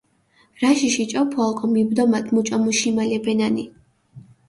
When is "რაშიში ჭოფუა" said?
0.61-1.43